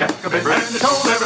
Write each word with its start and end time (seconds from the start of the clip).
check 0.00 0.24
a 0.24 0.30
bit 0.30 0.46
and 0.46 0.80
told 0.80 1.19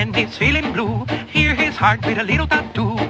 and 0.00 0.16
he's 0.16 0.38
feeling 0.38 0.72
blue. 0.72 1.04
Hear 1.28 1.54
his 1.54 1.76
heart 1.76 2.06
with 2.06 2.16
a 2.16 2.24
little 2.24 2.46
tattoo. 2.46 3.09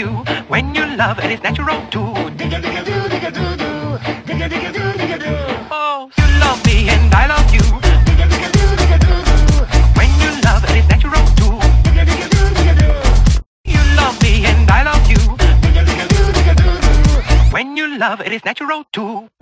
You. 0.00 0.24
When 0.48 0.74
you 0.74 0.84
love 0.96 1.18
it 1.24 1.30
is 1.30 1.42
natural 1.42 1.80
too. 1.94 2.12
Oh, 5.78 6.10
you 6.18 6.26
love 6.44 6.60
me 6.66 6.76
and 6.94 7.14
I 7.22 7.26
love 7.34 7.50
you. 7.56 7.66
When 9.98 10.10
you 10.22 10.30
love 10.48 10.64
it 10.70 10.76
is 10.80 10.88
natural 10.94 11.26
too. 11.40 11.56
You 13.74 13.82
love 14.00 14.16
me 14.22 14.32
and 14.50 14.70
I 14.78 14.82
love 14.90 15.06
you. 15.12 15.22
When 17.52 17.76
you 17.76 17.98
love 17.98 18.20
it 18.22 18.32
is 18.32 18.44
natural 18.44 18.84
too. 18.92 19.39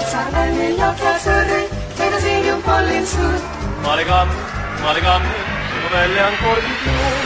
사랑을 0.00 0.78
엮여서를 0.78 1.68
태도 1.96 2.18
지금 2.18 2.62
벌린 2.62 3.04
수 3.04 3.18
머리감 3.82 4.28
머리감 4.82 5.22
멜랑꼴리고 5.92 7.23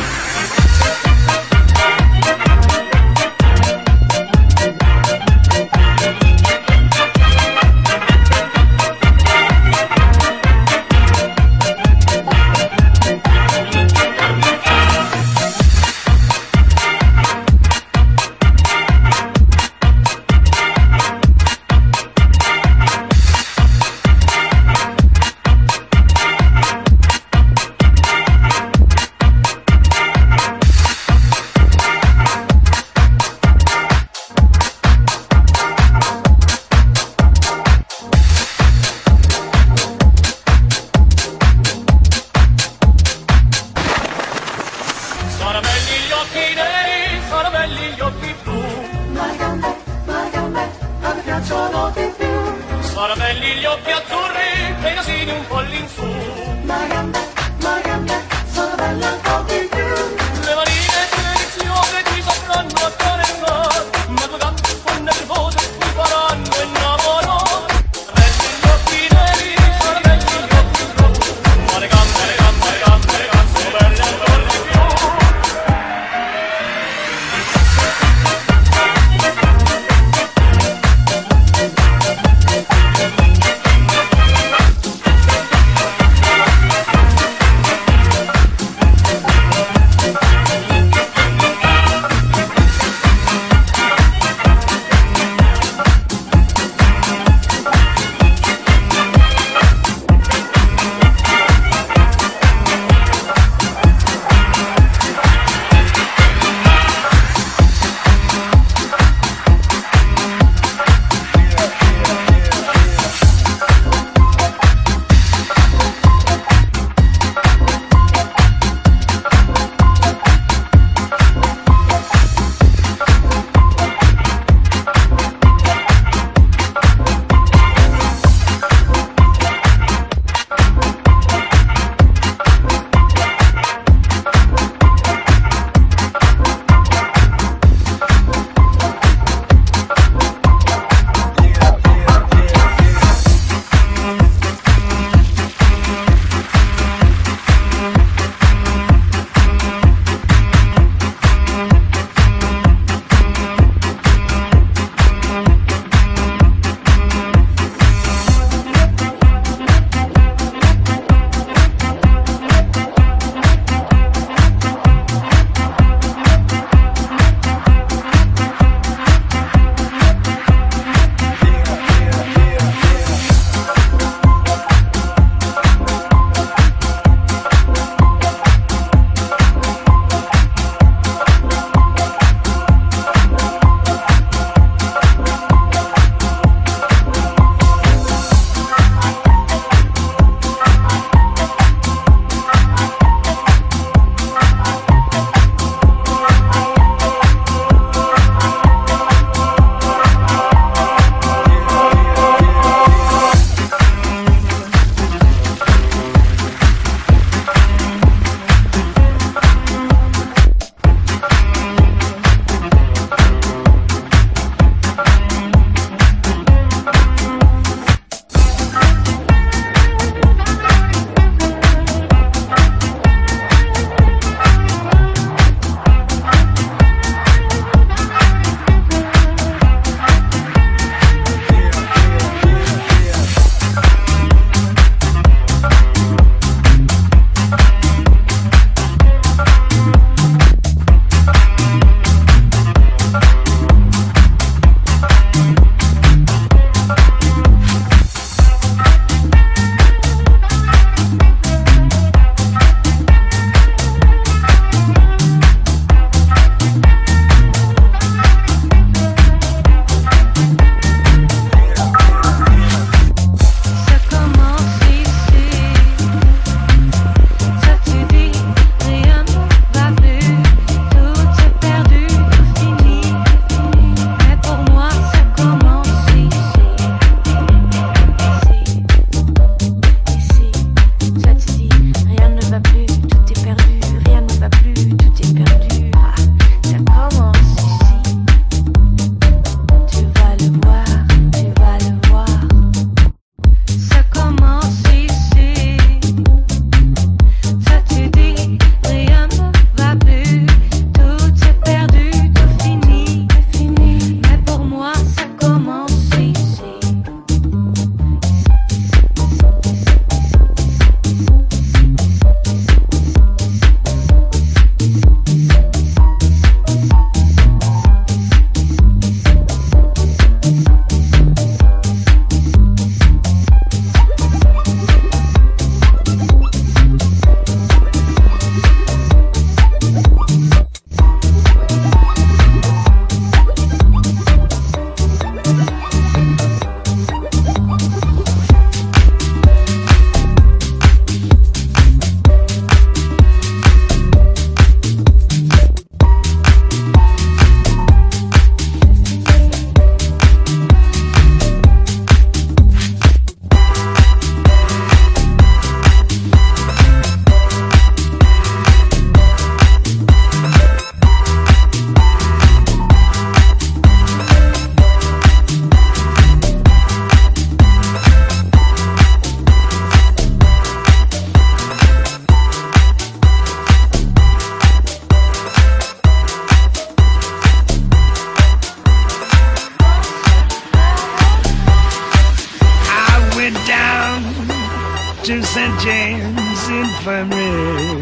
to 385.28 385.42
St. 385.42 385.78
James 385.80 386.68
Infirmary. 386.70 388.00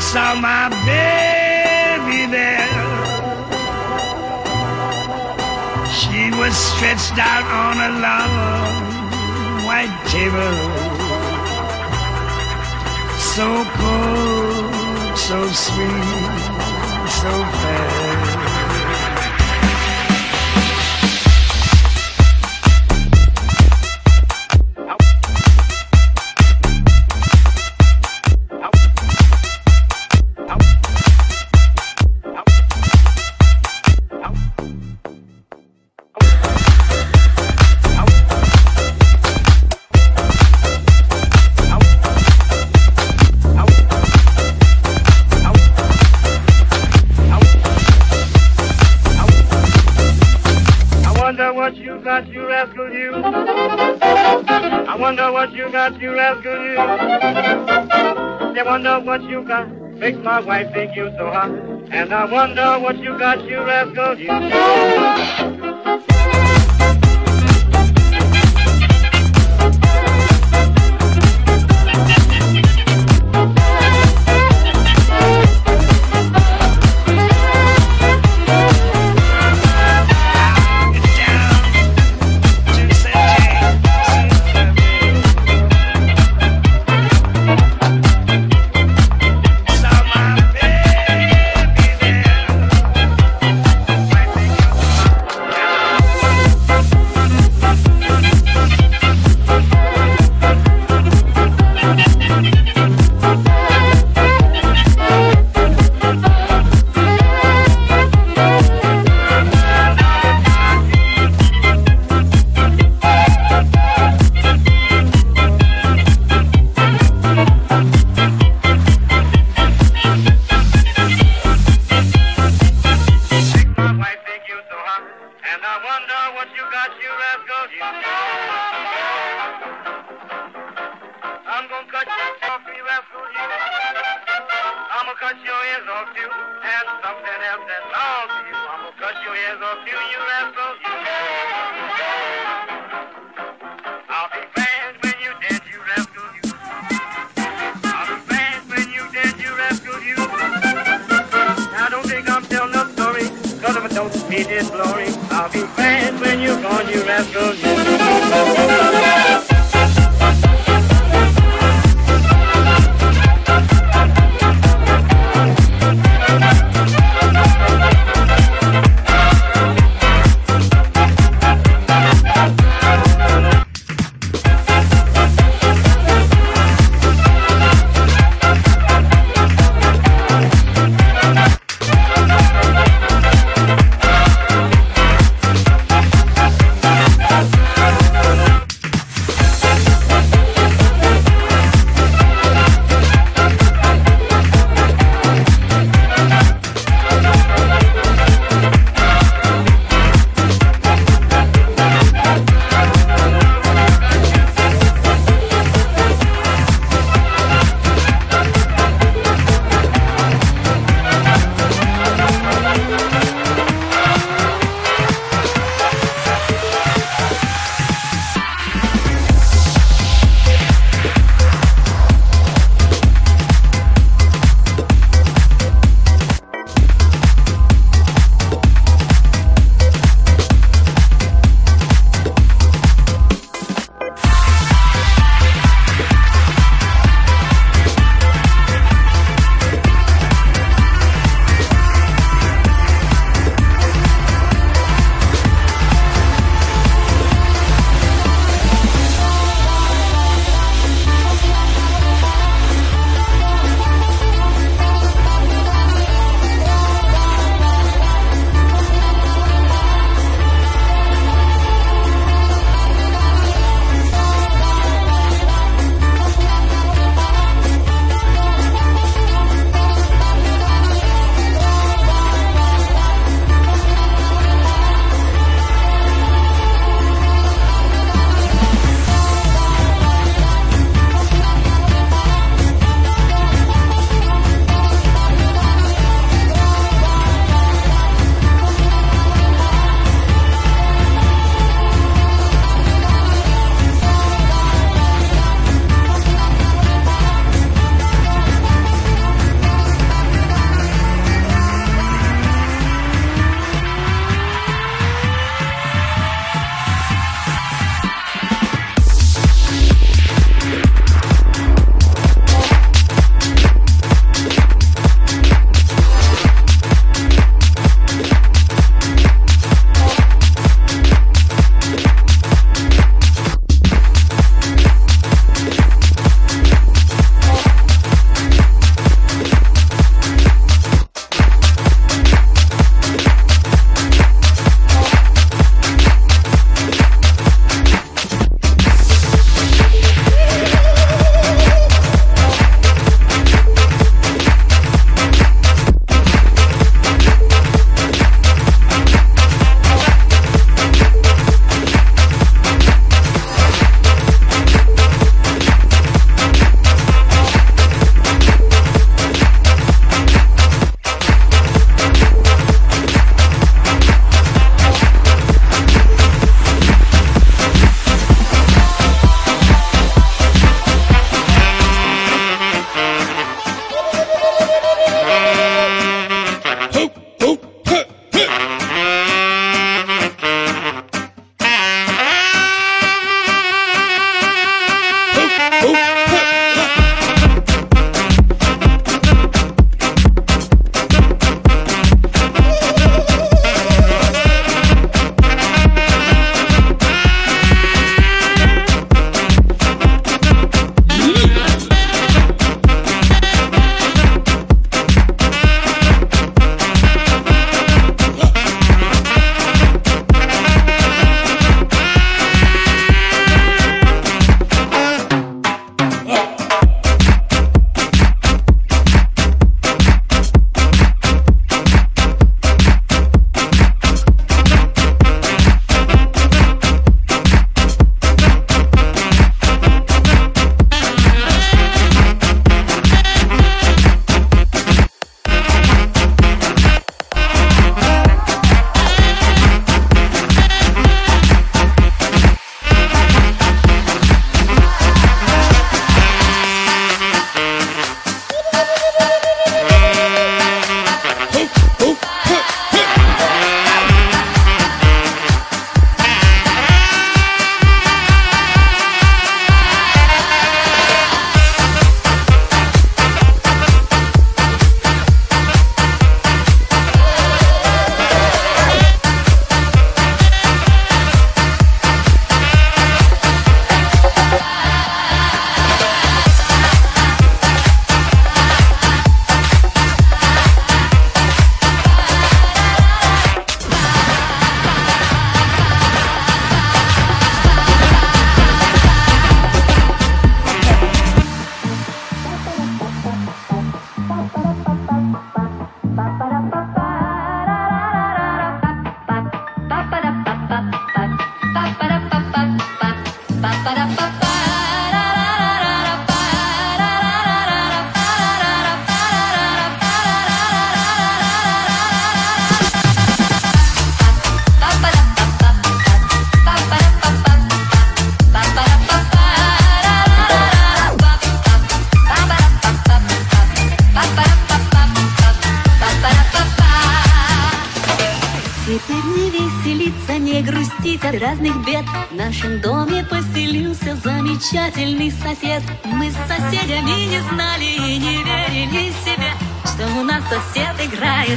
Saw 0.00 0.34
my 0.34 0.66
baby 0.90 2.26
there. 2.26 2.66
She 5.98 6.32
was 6.36 6.52
stretched 6.56 7.16
out 7.16 7.46
on 7.64 7.76
a 7.88 7.92
long 8.06 8.72
white 9.68 9.96
table. 10.10 10.56
So 13.34 13.46
cold, 13.78 15.16
so 15.16 15.46
sweet, 15.64 16.10
so 17.20 17.30
fair. 17.60 18.25
You 55.66 55.72
got, 55.72 56.00
you 56.00 56.12
rascal, 56.12 56.64
you. 56.64 56.76
They 58.54 58.62
wonder 58.62 59.00
what 59.00 59.22
you 59.24 59.42
got, 59.42 59.68
makes 59.94 60.18
my 60.18 60.40
wife 60.40 60.72
think 60.72 60.94
you 60.94 61.10
so 61.18 61.30
hot. 61.30 61.50
And 61.90 62.12
I 62.14 62.24
wonder 62.30 62.78
what 62.78 62.98
you 62.98 63.18
got, 63.18 63.42
you 63.44 63.58
rascal, 63.64 64.18
you. 64.18 65.55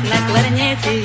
like 0.08 0.30
letting 0.34 0.58
it 0.58 0.99